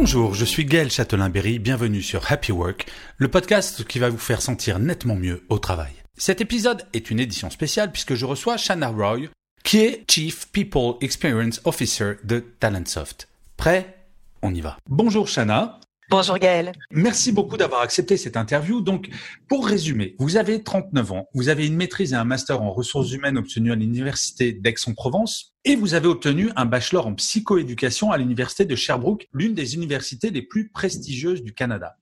[0.00, 4.40] Bonjour, je suis Gaël Châtelain-Berry, bienvenue sur Happy Work, le podcast qui va vous faire
[4.40, 5.90] sentir nettement mieux au travail.
[6.16, 9.26] Cet épisode est une édition spéciale puisque je reçois Shanna Roy,
[9.64, 13.28] qui est Chief People Experience Officer de Talentsoft.
[13.56, 13.96] Prêt?
[14.40, 14.76] On y va.
[14.88, 15.80] Bonjour Shanna.
[16.10, 16.72] Bonjour Gaël.
[16.90, 18.80] Merci beaucoup d'avoir accepté cette interview.
[18.80, 19.10] Donc,
[19.46, 23.12] pour résumer, vous avez 39 ans, vous avez une maîtrise et un master en ressources
[23.12, 28.64] humaines obtenus à l'université d'Aix-en-Provence et vous avez obtenu un bachelor en psychoéducation à l'université
[28.64, 31.94] de Sherbrooke, l'une des universités les plus prestigieuses du Canada.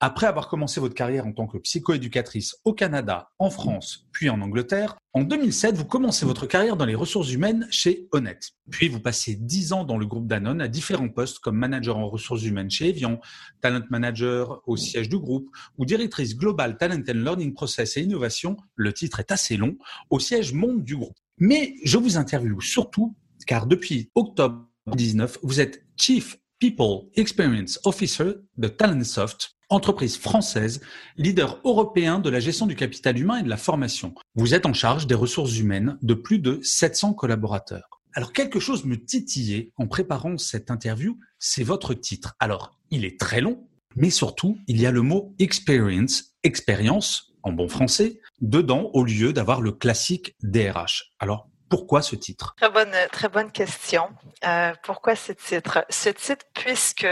[0.00, 4.40] Après avoir commencé votre carrière en tant que psychoéducatrice au Canada, en France, puis en
[4.40, 8.50] Angleterre, en 2007, vous commencez votre carrière dans les ressources humaines chez Honnête.
[8.70, 12.06] Puis vous passez 10 ans dans le groupe Danone à différents postes comme manager en
[12.08, 13.20] ressources humaines chez Evian,
[13.60, 18.56] talent manager au siège du groupe ou directrice globale talent and learning process et innovation,
[18.76, 19.76] le titre est assez long,
[20.10, 21.16] au siège monde du groupe.
[21.38, 23.16] Mais je vous interviewe surtout
[23.48, 30.80] car depuis octobre 2019, vous êtes Chief People Experience Officer de Talentsoft, entreprise française,
[31.16, 34.14] leader européen de la gestion du capital humain et de la formation.
[34.34, 38.00] Vous êtes en charge des ressources humaines de plus de 700 collaborateurs.
[38.14, 42.34] Alors quelque chose me titillait en préparant cette interview, c'est votre titre.
[42.40, 47.52] Alors il est très long, mais surtout il y a le mot experience, expérience en
[47.52, 51.12] bon français, dedans au lieu d'avoir le classique DRH.
[51.18, 52.54] Alors pourquoi ce titre?
[52.56, 54.08] Très bonne, très bonne question.
[54.44, 55.84] Euh, pourquoi ce titre?
[55.90, 57.06] Ce titre, puisque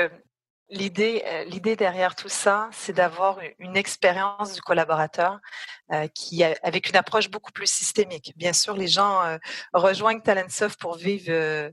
[0.69, 5.38] L'idée, euh, l'idée derrière tout ça, c'est d'avoir une expérience du collaborateur
[5.93, 8.32] euh, qui, avec une approche beaucoup plus systémique.
[8.37, 9.38] Bien sûr, les gens euh,
[9.72, 11.71] rejoignent Talentsoft pour vivre,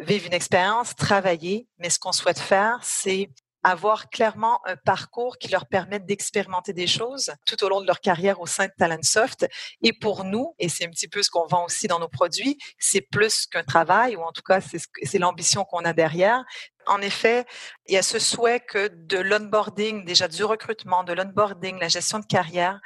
[0.00, 3.28] vivre une expérience, travailler, mais ce qu'on souhaite faire, c'est
[3.64, 8.00] avoir clairement un parcours qui leur permette d'expérimenter des choses tout au long de leur
[8.00, 9.46] carrière au sein de Talentsoft.
[9.82, 12.56] Et pour nous, et c'est un petit peu ce qu'on vend aussi dans nos produits,
[12.78, 16.44] c'est plus qu'un travail, ou en tout cas, c'est l'ambition qu'on a derrière,
[16.88, 17.44] en effet,
[17.86, 22.18] il y a ce souhait que de l'onboarding, déjà du recrutement, de l'onboarding, la gestion
[22.18, 22.80] de carrière,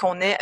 [0.00, 0.38] qu'on ait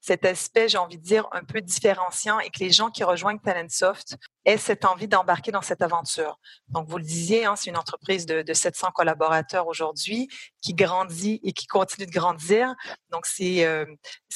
[0.00, 3.38] cet aspect, j'ai envie de dire, un peu différenciant et que les gens qui rejoignent
[3.38, 4.16] Talentsoft
[4.46, 6.38] aient cette envie d'embarquer dans cette aventure.
[6.68, 10.28] Donc, vous le disiez, hein, c'est une entreprise de, 700 collaborateurs aujourd'hui
[10.62, 12.74] qui grandit et qui continue de grandir.
[13.10, 13.84] Donc, c'est euh,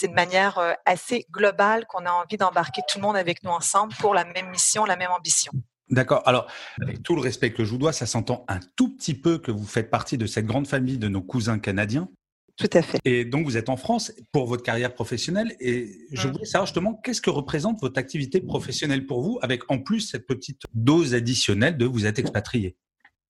[0.02, 4.12] de manière assez globale qu'on a envie d'embarquer tout le monde avec nous ensemble pour
[4.12, 5.52] la même mission, la même ambition.
[5.92, 6.22] D'accord.
[6.24, 6.46] Alors,
[6.80, 9.50] avec tout le respect que je vous dois, ça s'entend un tout petit peu que
[9.50, 12.08] vous faites partie de cette grande famille de nos cousins canadiens.
[12.56, 12.98] Tout à fait.
[13.04, 15.54] Et donc, vous êtes en France pour votre carrière professionnelle.
[15.60, 16.32] Et je mmh.
[16.32, 20.26] voulais savoir justement, qu'est-ce que représente votre activité professionnelle pour vous, avec en plus cette
[20.26, 22.74] petite dose additionnelle de vous êtes expatrié?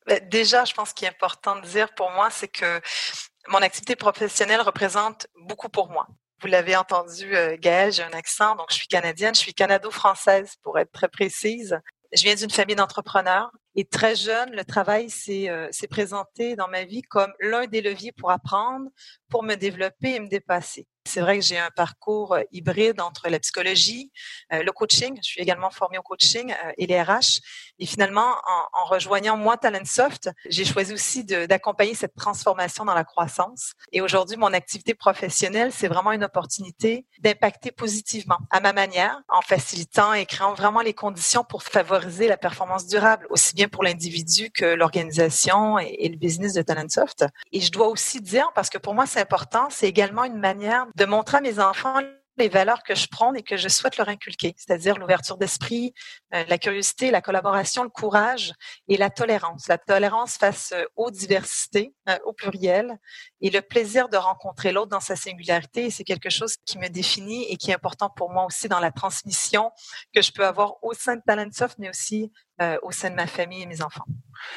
[0.06, 2.80] Bah, Déjà, je pense qu'il est important de dire pour moi, c'est que
[3.48, 6.06] mon activité professionnelle représente beaucoup pour moi.
[6.40, 10.54] Vous l'avez entendu, euh, Gaëlle, j'ai un accent, donc je suis canadienne, je suis canado-française
[10.62, 11.80] pour être très précise
[12.12, 16.84] je viens d'une famille d'entrepreneurs et très jeune, le travail s'est euh, présenté dans ma
[16.84, 18.90] vie comme l'un des leviers pour apprendre,
[19.28, 20.86] pour me développer et me dépasser.
[21.04, 24.12] C'est vrai que j'ai un parcours euh, hybride entre la psychologie,
[24.52, 25.16] euh, le coaching.
[25.16, 27.40] Je suis également formée au coaching euh, et les RH.
[27.78, 28.34] Et finalement,
[28.72, 33.72] en, rejoignant moi Talentsoft, j'ai choisi aussi d'accompagner cette transformation dans la croissance.
[33.91, 39.41] Et aujourd'hui, mon activité professionnelle, c'est vraiment une opportunité d'impacter positivement à ma manière, en
[39.41, 44.50] facilitant et créant vraiment les conditions pour favoriser la performance durable, aussi bien pour l'individu
[44.50, 47.24] que l'organisation et le business de Talentsoft.
[47.52, 50.86] Et je dois aussi dire, parce que pour moi c'est important, c'est également une manière
[50.97, 52.00] de montrer à mes enfants
[52.38, 55.92] les valeurs que je prends et que je souhaite leur inculquer, c'est-à-dire l'ouverture d'esprit,
[56.34, 58.53] euh, la curiosité, la collaboration, le courage
[58.89, 59.68] et la tolérance.
[59.68, 62.98] La tolérance face euh, aux diversités, euh, au pluriel,
[63.41, 65.91] et le plaisir de rencontrer l'autre dans sa singularité.
[65.91, 68.92] C'est quelque chose qui me définit et qui est important pour moi aussi dans la
[68.92, 69.71] transmission
[70.15, 72.33] que je peux avoir au sein de Talentsoft, mais aussi
[72.82, 74.04] au sein de ma famille et mes enfants.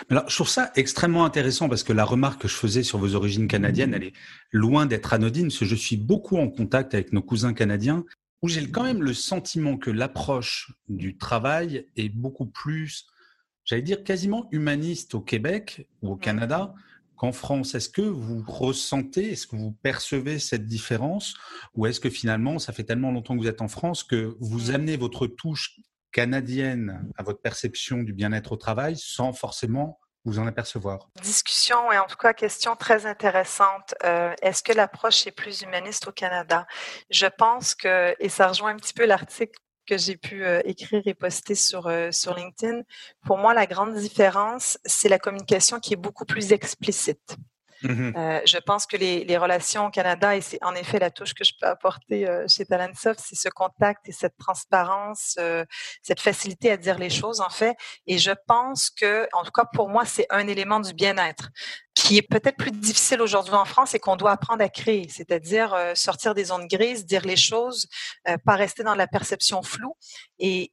[0.09, 3.15] Alors, je trouve ça extrêmement intéressant parce que la remarque que je faisais sur vos
[3.15, 4.13] origines canadiennes, elle est
[4.51, 8.03] loin d'être anodine, parce que je suis beaucoup en contact avec nos cousins canadiens,
[8.41, 13.07] où j'ai quand même le sentiment que l'approche du travail est beaucoup plus,
[13.63, 16.73] j'allais dire, quasiment humaniste au Québec ou au Canada
[17.15, 17.75] qu'en France.
[17.75, 21.33] Est-ce que vous ressentez, est-ce que vous percevez cette différence
[21.73, 24.71] ou est-ce que finalement, ça fait tellement longtemps que vous êtes en France que vous
[24.71, 25.79] amenez votre touche
[26.15, 31.09] canadienne à votre perception du bien-être au travail sans forcément vous en apercevoir?
[31.21, 33.93] Discussion et en tout cas question très intéressante.
[34.05, 36.67] Euh, est-ce que l'approche est plus humaniste au Canada?
[37.09, 41.01] Je pense que, et ça rejoint un petit peu l'article que j'ai pu euh, écrire
[41.05, 42.83] et poster sur, euh, sur LinkedIn,
[43.25, 47.35] pour moi, la grande différence, c'est la communication qui est beaucoup plus explicite.
[47.87, 51.11] Mmh euh, je pense que les, les, relations au Canada, et c'est en effet la
[51.11, 55.63] touche que je peux apporter euh, chez Talentsoft, c'est ce contact et cette transparence, euh,
[56.01, 57.75] cette facilité à dire les choses, en fait.
[58.07, 61.49] Et je pense que, en tout cas pour moi, c'est un élément du bien-être
[61.93, 65.73] qui est peut-être plus difficile aujourd'hui en France et qu'on doit apprendre à créer, c'est-à-dire
[65.73, 67.87] euh, sortir des zones grises, dire les choses,
[68.45, 69.95] pas rester dans la perception floue.
[70.39, 70.71] Et,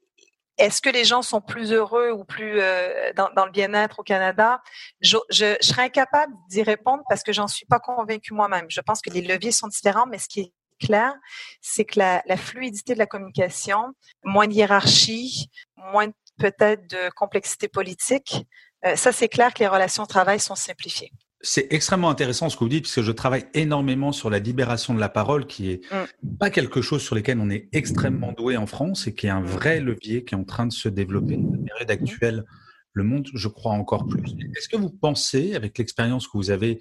[0.59, 4.63] est-ce que les gens sont plus heureux ou plus euh, dans, le bien-être au Canada?
[5.01, 5.17] Je,
[5.61, 8.67] serais incapable d'y répondre parce que j'en suis pas convaincue moi-même.
[8.69, 10.53] Je pense que les leviers sont différents, mais ce qui est
[10.85, 11.15] clair,
[11.61, 13.93] c'est que la, fluidité de la communication,
[14.25, 16.09] moins de hiérarchie, moins
[16.39, 18.47] peut-être de complexité politique,
[18.85, 21.13] euh, ça c'est clair que les relations au travail sont simplifiées.
[21.45, 25.01] C'est extrêmement intéressant ce que vous dites, puisque je travaille énormément sur la libération de
[25.01, 26.37] la parole, qui est mm.
[26.39, 29.43] pas quelque chose sur lequel on est extrêmement doué en France et qui est un
[29.43, 31.37] vrai levier qui est en train de se développer.
[31.37, 32.45] Dans la période actuelle,
[32.95, 34.33] le monde, je crois encore plus.
[34.57, 36.79] Est-ce que vous pensez, avec l'expérience que vous avez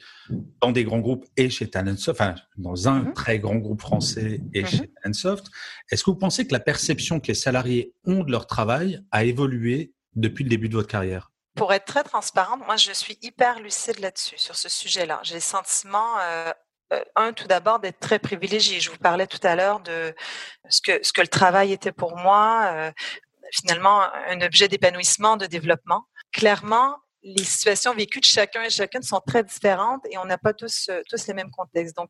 [0.59, 3.13] dans des grands groupes et chez Talentsoft, enfin, dans un mm-hmm.
[3.13, 4.67] très grand groupe français et mm-hmm.
[4.67, 5.47] chez Talentsoft,
[5.89, 9.23] est-ce que vous pensez que la perception que les salariés ont de leur travail a
[9.23, 11.31] évolué depuis le début de votre carrière?
[11.55, 15.19] Pour être très transparente, moi, je suis hyper lucide là-dessus, sur ce sujet-là.
[15.23, 16.51] J'ai le sentiment, euh,
[16.93, 18.79] euh, un, tout d'abord, d'être très privilégié.
[18.79, 20.15] Je vous parlais tout à l'heure de
[20.69, 22.91] ce que, ce que le travail était pour moi, euh,
[23.51, 26.05] finalement, un objet d'épanouissement, de développement.
[26.31, 30.53] Clairement, les situations vécues de chacun et chacune sont très différentes et on n'a pas
[30.53, 31.95] tous, tous les mêmes contextes.
[31.95, 32.09] Donc,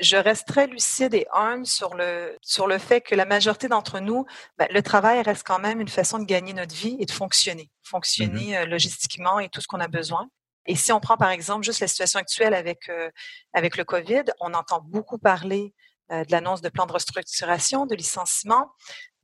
[0.00, 4.00] je reste très lucide et humble sur le, sur le fait que la majorité d'entre
[4.00, 4.26] nous,
[4.58, 7.70] ben, le travail reste quand même une façon de gagner notre vie et de fonctionner,
[7.82, 8.62] fonctionner mm-hmm.
[8.62, 10.28] euh, logistiquement et tout ce qu'on a besoin.
[10.66, 13.10] Et si on prend par exemple juste la situation actuelle avec, euh,
[13.52, 15.74] avec le COVID, on entend beaucoup parler
[16.12, 18.72] euh, de l'annonce de plans de restructuration, de licenciement.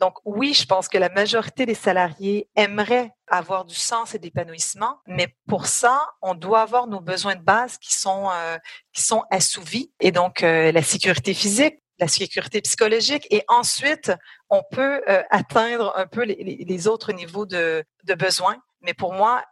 [0.01, 5.01] Donc oui, je pense que la majorité des salariés aimeraient avoir du sens et d'épanouissement,
[5.07, 8.59] mais pour ça, on doit avoir nos besoins de base qui sont euh,
[8.93, 14.13] qui sont assouvis et donc euh, la sécurité physique, la sécurité psychologique et ensuite
[14.51, 19.45] on peut atteindre un peu les, les, autres niveaux de, de besoins mais pour moi,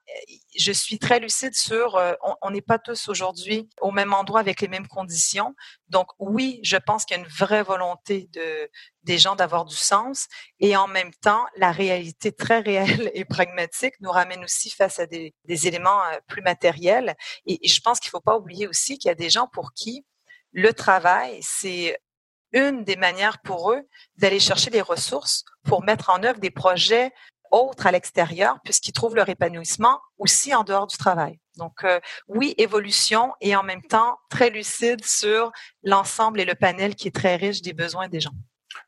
[0.56, 4.60] je suis très lucide sur, euh, on n'est pas tous aujourd'hui au même endroit avec
[4.60, 5.54] les mêmes conditions.
[5.88, 8.70] Donc oui, je pense qu'il y a une vraie volonté de,
[9.02, 10.28] des gens d'avoir du sens.
[10.60, 15.06] Et en même temps, la réalité très réelle et pragmatique nous ramène aussi face à
[15.06, 17.16] des, des éléments euh, plus matériels.
[17.46, 19.48] Et, et je pense qu'il ne faut pas oublier aussi qu'il y a des gens
[19.48, 20.04] pour qui
[20.54, 21.98] le travail, c'est
[22.52, 23.82] une des manières pour eux
[24.16, 27.12] d'aller chercher des ressources pour mettre en œuvre des projets
[27.54, 31.38] autres à l'extérieur puisqu'ils trouvent leur épanouissement aussi en dehors du travail.
[31.56, 35.52] Donc euh, oui, évolution et en même temps très lucide sur
[35.82, 38.34] l'ensemble et le panel qui est très riche des besoins des gens.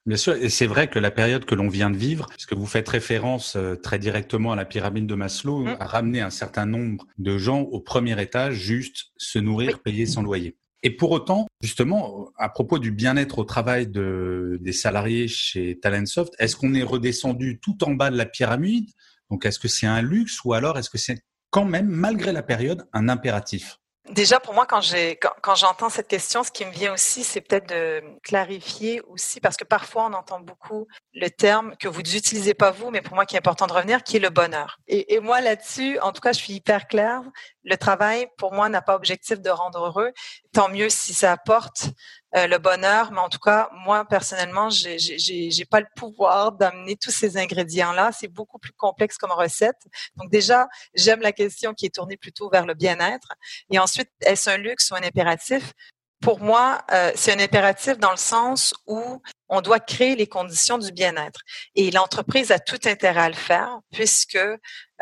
[0.04, 2.66] Bien sûr, et c'est vrai que la période que l'on vient de vivre, puisque vous
[2.66, 5.76] faites référence euh, très directement à la pyramide de Maslow, mmh.
[5.78, 10.22] a ramené un certain nombre de gens au premier étage, juste se nourrir, payer son
[10.22, 10.56] loyer.
[10.82, 16.34] Et pour autant, justement, à propos du bien-être au travail de, des salariés chez Talentsoft,
[16.38, 18.90] est-ce qu'on est redescendu tout en bas de la pyramide?
[19.30, 22.42] Donc, est-ce que c'est un luxe ou alors est-ce que c'est quand même, malgré la
[22.42, 23.78] période, un impératif?
[24.10, 27.40] Déjà, pour moi, quand j'ai quand, j'entends cette question, ce qui me vient aussi, c'est
[27.40, 32.54] peut-être de clarifier aussi, parce que parfois on entend beaucoup le terme que vous n'utilisez
[32.54, 34.78] pas vous, mais pour moi qui est important de revenir, qui est le bonheur.
[34.86, 37.22] Et, et moi là-dessus, en tout cas, je suis hyper claire.
[37.64, 40.12] Le travail, pour moi, n'a pas objectif de rendre heureux.
[40.52, 41.88] Tant mieux si ça apporte
[42.36, 46.96] euh, le bonheur, mais en tout cas, moi personnellement, j'ai j'ai pas le pouvoir d'amener
[46.96, 48.10] tous ces ingrédients-là.
[48.12, 49.80] C'est beaucoup plus complexe comme recette.
[50.16, 53.28] Donc déjà, j'aime la question qui est tournée plutôt vers le bien-être.
[53.70, 55.72] Et ensuite, est-ce un luxe ou un impératif?
[56.20, 60.78] Pour moi, euh, c'est un impératif dans le sens où on doit créer les conditions
[60.78, 61.40] du bien-être.
[61.74, 64.38] Et l'entreprise a tout intérêt à le faire, puisque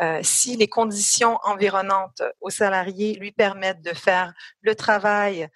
[0.01, 5.49] euh, si les conditions environnantes aux salariés lui permettent de faire le travail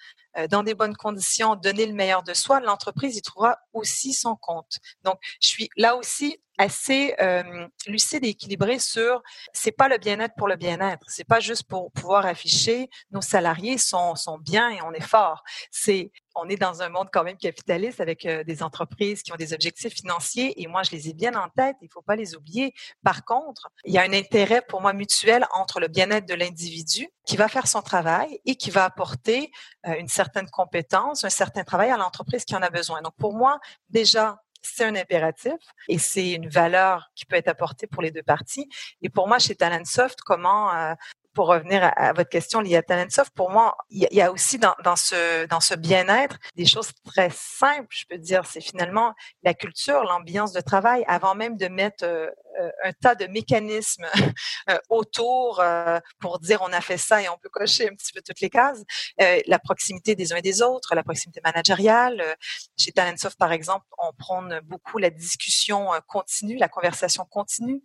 [0.50, 4.80] dans des bonnes conditions, donner le meilleur de soi, l'entreprise y trouvera aussi son compte.
[5.04, 9.24] Donc, je suis là aussi assez euh, lucide et équilibré sur
[9.54, 13.78] c'est pas le bien-être pour le bien-être, c'est pas juste pour pouvoir afficher nos salariés
[13.78, 15.44] sont sont bien et on est fort.
[15.72, 19.36] C'est on est dans un monde quand même capitaliste avec euh, des entreprises qui ont
[19.36, 21.76] des objectifs financiers et moi, je les ai bien en tête.
[21.82, 22.74] Il faut pas les oublier.
[23.04, 27.10] Par contre, il y a un intérêt pour moi mutuel entre le bien-être de l'individu
[27.26, 29.52] qui va faire son travail et qui va apporter
[29.88, 33.02] euh, une certaine compétence, un certain travail à l'entreprise qui en a besoin.
[33.02, 35.54] Donc, pour moi, déjà, c'est un impératif
[35.88, 38.68] et c'est une valeur qui peut être apportée pour les deux parties.
[39.02, 40.94] Et pour moi, chez Talentsoft, comment euh,
[41.40, 44.74] pour revenir à, votre question liée à Talentsoft, pour moi, il y, a aussi dans,
[44.98, 48.46] ce, bien-être des choses très simples, je peux dire.
[48.46, 52.28] C'est finalement la culture, l'ambiance de travail, avant même de mettre euh,
[52.60, 54.06] euh, un tas de mécanismes
[54.70, 55.64] euh, autour
[56.20, 58.50] pour dire on a fait ça et on peut cocher un petit peu toutes les
[58.50, 58.84] cases.
[59.18, 62.36] la proximité des uns et des autres, la proximité managériale.
[62.78, 67.82] Chez Talentsoft, par exemple, on prône beaucoup la discussion continue, la conversation continue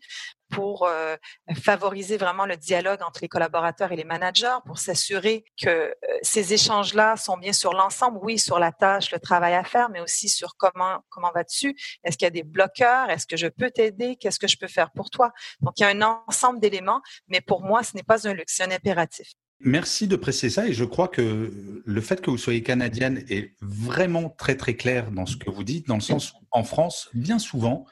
[0.51, 1.17] pour euh,
[1.63, 6.53] favoriser vraiment le dialogue entre les collaborateurs et les managers, pour s'assurer que euh, ces
[6.53, 10.29] échanges-là sont bien sur l'ensemble, oui, sur la tâche, le travail à faire, mais aussi
[10.29, 11.75] sur comment comment vas-tu?
[12.05, 13.11] Est-ce qu'il y a des bloqueurs?
[13.11, 14.17] Est-ce que je peux t'aider?
[14.17, 15.33] Qu'est-ce que je peux faire pour toi?
[15.61, 18.55] Donc il y a un ensemble d'éléments, mais pour moi, ce n'est pas un luxe,
[18.57, 19.29] c'est un impératif.
[19.61, 23.55] Merci de préciser ça et je crois que le fait que vous soyez canadienne est
[23.61, 27.09] vraiment très très clair dans ce que vous dites, dans le sens où en France,
[27.15, 27.87] bien souvent,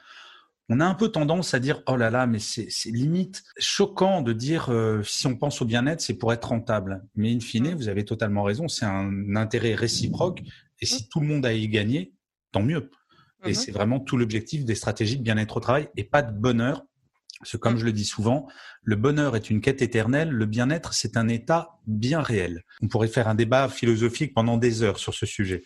[0.69, 4.33] on a un peu tendance à dire oh là là, mais c'est limite choquant de
[4.33, 7.03] dire euh, si on pense au bien-être, c'est pour être rentable.
[7.15, 7.75] Mais in fine, mmh.
[7.75, 10.41] vous avez totalement raison, c'est un intérêt réciproque.
[10.79, 11.07] Et si mmh.
[11.11, 12.13] tout le monde a y gagné,
[12.51, 12.89] tant mieux.
[13.45, 16.31] Et mmh c'est vraiment tout l'objectif des stratégies de bien-être au travail et pas de
[16.31, 16.85] bonheur.
[17.39, 18.47] Parce que comme je le dis souvent,
[18.83, 22.63] le bonheur est une quête éternelle, le bien-être, c'est un état bien réel.
[22.81, 25.61] On pourrait faire un débat philosophique pendant des heures sur ce sujet.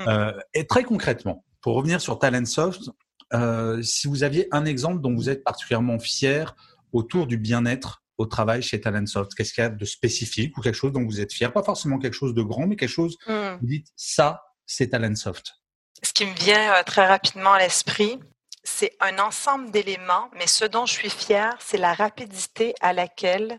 [0.00, 2.90] Euh, et très concrètement, pour revenir sur Talentsoft,
[3.34, 6.54] euh, si vous aviez un exemple dont vous êtes particulièrement fier
[6.92, 10.74] autour du bien-être au travail chez Talentsoft, qu'est-ce qu'il y a de spécifique ou quelque
[10.74, 11.52] chose dont vous êtes fier?
[11.52, 13.32] Pas forcément quelque chose de grand, mais quelque chose mmh.
[13.60, 15.54] vous dites ça, c'est Talentsoft.
[16.02, 18.18] Ce qui me vient euh, très rapidement à l'esprit,
[18.64, 23.58] c'est un ensemble d'éléments, mais ce dont je suis fier, c'est la rapidité à laquelle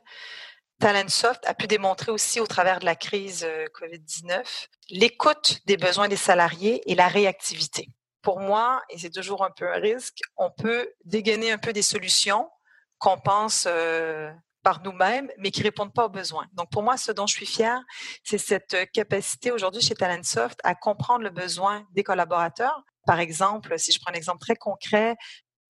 [0.79, 4.43] Talentsoft a pu démontrer aussi au travers de la crise euh, COVID-19
[4.89, 7.89] l'écoute des besoins des salariés et la réactivité
[8.23, 11.81] pour moi, et c'est toujours un peu un risque, on peut dégainer un peu des
[11.81, 12.49] solutions
[12.97, 14.31] qu'on pense euh,
[14.63, 16.47] par nous-mêmes, mais qui répondent pas aux besoins.
[16.53, 17.81] Donc pour moi, ce dont je suis fière,
[18.23, 22.81] c'est cette capacité aujourd'hui chez Talentsoft à comprendre le besoin des collaborateurs.
[23.05, 25.17] Par exemple, si je prends un exemple très concret,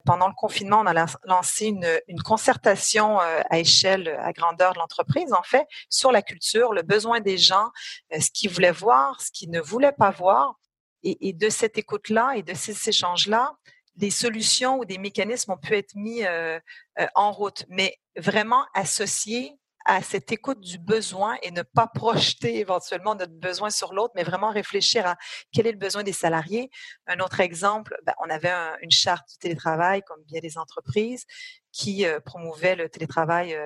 [0.05, 5.33] pendant le confinement, on a lancé une, concertation euh, à échelle, à grandeur de l'entreprise,
[5.33, 7.69] en fait, sur la culture, le besoin des gens,
[8.13, 10.55] euh, ce qu'ils voulaient voir, ce qu'ils ne voulaient pas voir.
[11.03, 13.57] Et, de cette écoute-là et de ces échanges-là,
[13.95, 16.59] des solutions ou des mécanismes ont pu être mis euh,
[16.99, 22.57] euh, en route, mais vraiment associés à cette écoute du besoin et ne pas projeter
[22.59, 25.17] éventuellement notre besoin sur l'autre, mais vraiment réfléchir à
[25.51, 26.69] quel est le besoin des salariés.
[27.05, 31.25] Un autre exemple, ben, on avait une charte du télétravail, comme bien des entreprises,
[31.73, 33.57] qui euh, promouvait le télétravail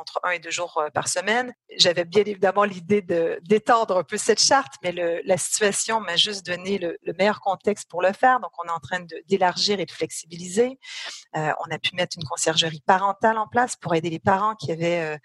[0.00, 1.54] entre un et deux jours euh, par semaine.
[1.76, 6.78] J'avais bien évidemment l'idée d'étendre un peu cette charte, mais la situation m'a juste donné
[6.78, 8.40] le, le, meilleur contexte pour le faire.
[8.40, 10.78] Donc, on est en train d'élargir et de flexibiliser.
[11.36, 14.72] Euh, on a pu mettre une conciergerie parentale en place pour aider les parents qui
[14.72, 15.18] avaient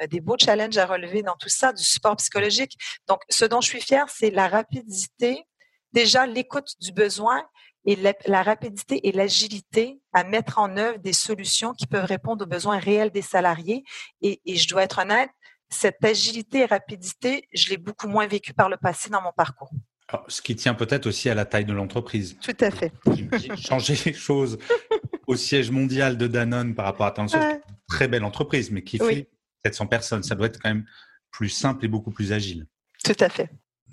[0.00, 2.76] euh, des beaux challenges à relever dans tout ça, du support psychologique.
[3.06, 5.44] Donc, ce dont je suis fière, c'est la rapidité,
[5.92, 7.44] déjà l'écoute du besoin
[7.84, 12.48] et la, rapidité et l'agilité à mettre en œuvre des solutions qui peuvent répondre aux
[12.48, 13.82] besoins réels des salariés.
[14.20, 15.30] Et, et je dois être honnête,
[15.68, 19.70] cette agilité et rapidité, je l'ai beaucoup moins vécu par le passé dans mon parcours.
[20.28, 22.36] ce qui tient peut-être aussi à la taille de l'entreprise.
[22.40, 22.92] Tout à fait.
[23.56, 24.58] Changer les choses
[25.26, 27.40] au siège mondial de Danone par rapport à Attention,
[27.88, 29.28] très belle entreprise, mais qui fait
[29.64, 30.22] 700 personnes.
[30.22, 30.86] Ça doit être quand même
[31.30, 32.66] plus simple et beaucoup plus agile.
[33.04, 33.50] Tout à fait.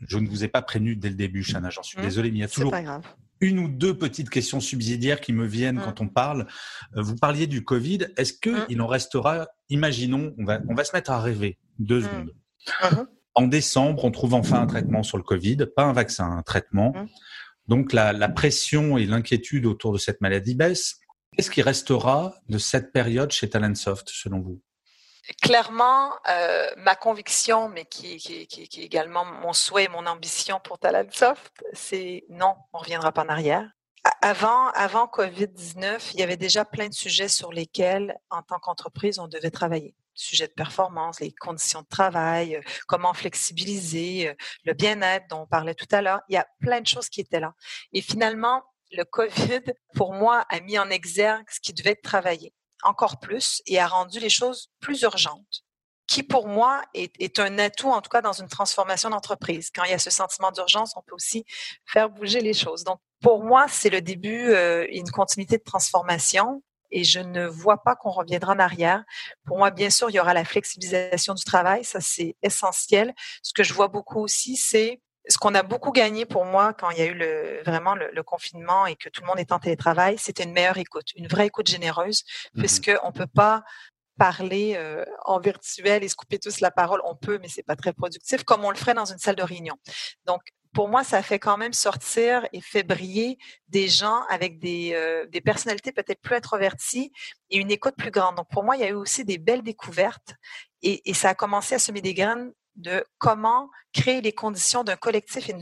[0.08, 2.03] Je ne vous ai pas prévenu dès le début, Chana, j'en suis mmh.
[2.03, 3.03] désolé, mais il y a toujours pas grave
[3.41, 5.84] une ou deux petites questions subsidiaires qui me viennent mmh.
[5.84, 6.48] quand on parle.
[6.96, 8.08] Euh, vous parliez du Covid.
[8.17, 8.65] Est-ce que mmh.
[8.69, 12.03] il en restera, imaginons, on va, on va se mettre à rêver deux mmh.
[12.03, 12.34] secondes.
[13.36, 16.93] En décembre, on trouve enfin un traitement sur le Covid, pas un vaccin, un traitement.
[17.67, 21.00] Donc la, la pression et l'inquiétude autour de cette maladie baissent.
[21.36, 24.62] Qu'est-ce qui restera de cette période chez Talentsoft, selon vous?
[25.41, 30.59] Clairement, euh, ma conviction, mais qui, qui, qui, qui, est également mon souhait, mon ambition
[30.63, 33.69] pour Talentsoft, c'est non, on reviendra pas en arrière.
[34.21, 39.19] Avant, avant Covid-19, il y avait déjà plein de sujets sur lesquels, en tant qu'entreprise,
[39.19, 39.93] on devait travailler.
[40.13, 44.33] Sujets de performance, les conditions de travail, euh, comment flexibiliser, euh,
[44.65, 46.21] le bien-être dont on parlait tout à l'heure.
[46.27, 47.53] Il y a plein de choses qui étaient là.
[47.93, 49.62] Et finalement, le COVID,
[49.95, 53.88] pour moi, a mis en exergue ce qui devait être travaillé encore plus et a
[53.88, 55.63] rendu les choses plus urgentes.
[56.07, 59.69] qui pour moi est, un atout, en tout cas dans une transformation d'entreprise.
[59.74, 61.45] Quand il y a ce sentiment d'urgence, on peut aussi
[61.86, 62.83] faire bouger les choses.
[62.83, 67.83] Donc, pour moi, c'est le début, euh, une continuité de transformation et je ne vois
[67.83, 69.03] pas qu'on reviendra en arrière.
[69.45, 73.13] Pour moi, bien sûr, il y aura la flexibilisation du travail, ça c'est essentiel.
[73.43, 76.89] Ce que je vois beaucoup aussi, c'est ce qu'on a beaucoup gagné pour moi quand
[76.89, 79.59] il y a eu le, vraiment le, confinement et que tout le monde est en
[79.59, 83.63] télétravail, c'était une meilleure écoute, une vraie écoute généreuse, mmh puisque on peut pas
[84.17, 87.01] parler euh, en virtuel et se couper tous la parole.
[87.05, 89.43] On peut, mais c'est pas très productif, comme on le ferait dans une salle de
[89.43, 89.75] réunion.
[90.25, 90.41] Donc,
[90.74, 93.38] pour moi, ça fait quand même sortir et fait briller
[93.69, 97.12] des gens avec des, euh, des personnalités peut-être plus introverties
[97.50, 98.36] et une écoute plus grande.
[98.36, 100.36] Donc, pour moi, il y a eu aussi des belles découvertes
[100.81, 104.95] et, et ça a commencé à semer des graines de comment créer les conditions d'un
[104.95, 105.55] collectif et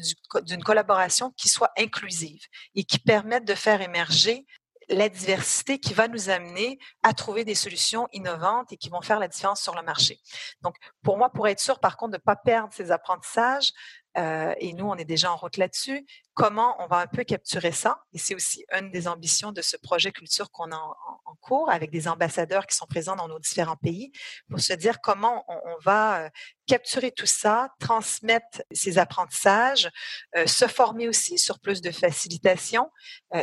[0.43, 2.41] d'une collaboration qui soit inclusive
[2.75, 4.45] et qui permettent de faire émerger
[4.89, 9.19] la diversité qui va nous amener à trouver des solutions innovantes et qui vont faire
[9.19, 10.19] la différence sur le marché.
[10.61, 13.73] Donc, pour moi, pour être sûr, par contre, de ne pas perdre ces apprentissages,
[14.17, 16.05] euh, et nous, on est déjà en route là-dessus.
[16.33, 18.03] Comment on va un peu capturer ça?
[18.13, 21.91] Et c'est aussi une des ambitions de ce projet culture qu'on a en, cours avec
[21.91, 24.11] des ambassadeurs qui sont présents dans nos différents pays
[24.49, 26.29] pour se dire comment on, va euh,
[26.65, 29.89] capturer tout ça, transmettre ces apprentissages,
[30.35, 32.89] euh, se former aussi sur plus de facilitation,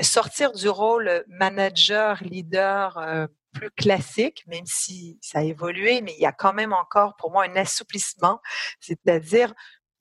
[0.03, 6.27] sortir du rôle manager, leader, plus classique, même si ça a évolué, mais il y
[6.27, 8.41] a quand même encore pour moi un assouplissement,
[8.81, 9.55] c'est-à-dire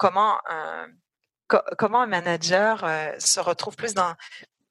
[0.03, 0.87] comment un,
[1.77, 4.13] comment un manager euh, se retrouve plus dans,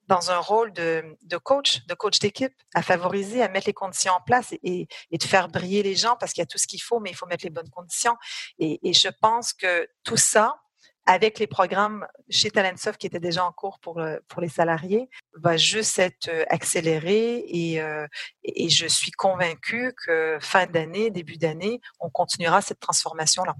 [0.05, 4.21] dans un rôle de, coach, de coach d'équipe, à favoriser, à mettre les conditions en
[4.21, 6.99] place et, de faire briller les gens parce qu'il y a tout ce qu'il faut,
[6.99, 8.15] mais il faut mettre les bonnes conditions.
[8.59, 10.61] Et, je pense que tout ça,
[11.07, 15.57] avec les programmes chez Talentsoft qui étaient déjà en cours pour, pour les salariés, va
[15.57, 18.05] juste être euh, accéléré et, euh,
[18.43, 23.55] et je suis convaincue que fin d'année, début d'année, on continuera cette transformation-là.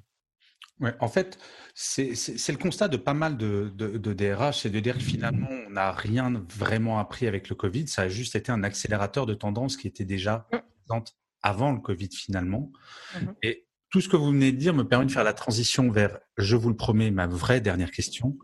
[0.80, 1.38] Ouais, en fait,
[1.76, 2.12] c'est
[2.50, 5.72] le constat de pas mal de, de, de DRH, c'est de dire que finalement, on
[5.72, 7.88] n'a rien vraiment appris avec le Covid.
[7.88, 10.58] Ça a juste été un accélérateur de tendance qui était déjà mmh.
[10.86, 12.72] présente avant le Covid finalement.
[13.16, 15.92] Mmh Et tout ce que vous venez de dire me permet de faire la transition
[15.92, 18.36] vers, je vous le promets, ma vraie dernière question.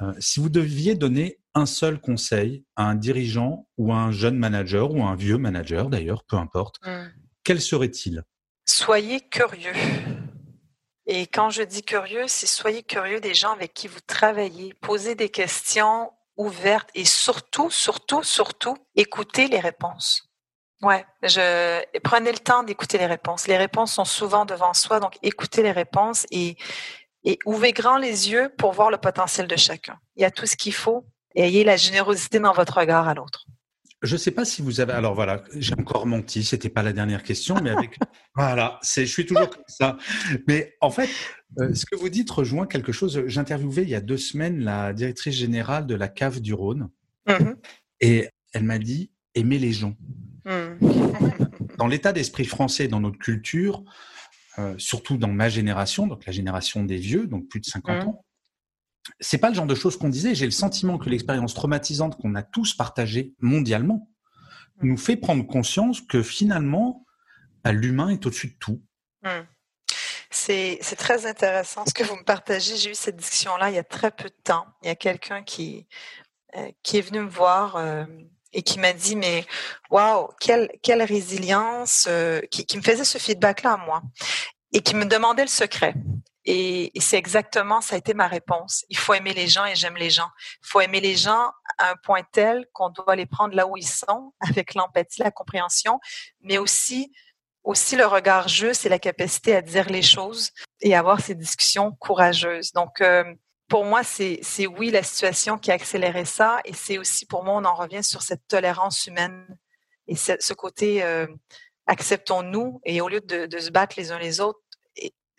[0.00, 4.36] Euh, si vous deviez donner un seul conseil à un dirigeant ou à un jeune
[4.36, 7.06] manager ou à un vieux manager d'ailleurs, peu importe, mmh.
[7.42, 8.22] quel serait-il?
[8.64, 9.72] Soyez curieux.
[11.06, 15.14] Et quand je dis curieux, c'est soyez curieux des gens avec qui vous travaillez, posez
[15.14, 20.28] des questions ouvertes et surtout, surtout, surtout, écoutez les réponses.
[20.82, 23.46] Ouais, je prenez le temps d'écouter les réponses.
[23.46, 26.56] Les réponses sont souvent devant soi, donc écoutez les réponses et,
[27.22, 29.98] et ouvrez grand les yeux pour voir le potentiel de chacun.
[30.16, 33.14] Il y a tout ce qu'il faut et ayez la générosité dans votre regard à
[33.14, 33.46] l'autre.
[34.04, 34.92] Je ne sais pas si vous avez.
[34.92, 36.44] Alors voilà, j'ai encore menti.
[36.44, 37.98] C'était pas la dernière question, mais avec.
[38.36, 39.06] voilà, c'est.
[39.06, 39.96] Je suis toujours comme ça.
[40.46, 41.08] Mais en fait,
[41.58, 43.24] euh, ce que vous dites rejoint quelque chose.
[43.26, 46.90] J'interviewais il y a deux semaines la directrice générale de la cave du Rhône,
[47.26, 47.56] mm-hmm.
[48.00, 49.96] et elle m'a dit aimer les gens.
[50.44, 50.86] Mm.
[51.78, 53.82] dans l'état d'esprit français, dans notre culture,
[54.58, 58.08] euh, surtout dans ma génération, donc la génération des vieux, donc plus de 50 mm.
[58.08, 58.23] ans,
[59.20, 60.34] c'est pas le genre de choses qu'on disait.
[60.34, 64.08] J'ai le sentiment que l'expérience traumatisante qu'on a tous partagée mondialement
[64.78, 64.88] mmh.
[64.88, 67.04] nous fait prendre conscience que finalement,
[67.62, 68.82] bah, l'humain est au-dessus de tout.
[69.22, 69.28] Mmh.
[70.30, 72.76] C'est très intéressant ce que vous me partagez.
[72.76, 74.66] J'ai eu cette discussion-là il y a très peu de temps.
[74.82, 75.86] Il y a quelqu'un qui,
[76.56, 78.04] euh, qui est venu me voir euh,
[78.52, 79.46] et qui m'a dit mais
[79.90, 84.02] waouh quelle quelle résilience euh, qui, qui, me faisait ce feedback là à moi
[84.72, 85.94] et qui me demandait le secret
[86.44, 88.84] et, c'est exactement, ça a été ma réponse.
[88.88, 90.28] Il faut aimer les gens et j'aime les gens.
[90.62, 93.76] Il faut aimer les gens à un point tel qu'on doit les prendre là où
[93.76, 96.00] ils sont, avec l'empathie, la compréhension,
[96.40, 97.12] mais aussi
[97.64, 100.50] aussi le regard juste et la capacité à dire les choses
[100.82, 102.72] et avoir ces discussions courageuses.
[102.72, 103.24] Donc, euh,
[103.68, 107.54] pour moi, c'est oui la situation qui a accéléré ça et c'est aussi pour moi,
[107.54, 109.46] on en revient sur cette tolérance humaine
[110.06, 111.26] et ce, côté euh,
[111.86, 114.60] acceptons-nous et au lieu de, de, se battre les uns les autres,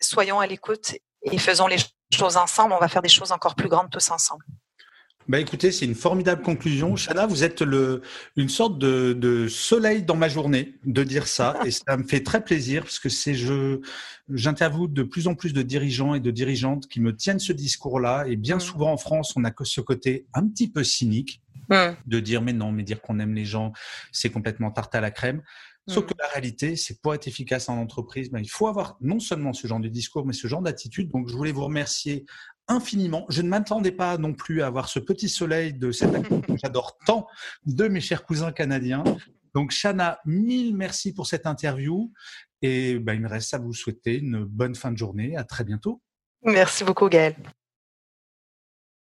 [0.00, 1.78] soyons à l'écoute et faisons les
[2.12, 2.72] choses ensemble.
[2.72, 4.44] On va faire des choses encore plus grandes tous ensemble.
[5.28, 6.94] Bah écoutez, c'est une formidable conclusion.
[6.94, 8.02] Chana, vous êtes le,
[8.36, 12.44] une sorte de, soleil dans ma journée de dire ça, et ça me fait très
[12.44, 13.80] plaisir parce que c'est je
[14.32, 18.24] j'interviewe de plus en plus de dirigeants et de dirigeantes qui me tiennent ce discours-là,
[18.28, 18.60] et bien mm.
[18.60, 21.96] souvent en France, on a que ce côté un petit peu cynique mm.
[22.06, 23.72] de dire mais non, mais dire qu'on aime les gens,
[24.12, 25.42] c'est complètement tarte à la crème.
[25.88, 26.06] Sauf mm.
[26.08, 29.52] que la réalité, c'est pour être efficace en entreprise, ben, il faut avoir non seulement
[29.52, 31.10] ce genre de discours, mais ce genre d'attitude.
[31.10, 32.24] Donc, je voulais vous remercier
[32.68, 33.26] infiniment.
[33.28, 36.98] Je ne m'attendais pas non plus à avoir ce petit soleil de cette que j'adore
[37.06, 37.26] tant
[37.64, 39.04] de mes chers cousins canadiens.
[39.54, 42.12] Donc, Shana, mille merci pour cette interview.
[42.62, 45.36] Et ben, il me reste à vous souhaiter une bonne fin de journée.
[45.36, 46.02] À très bientôt.
[46.42, 47.36] Merci beaucoup, Gaël.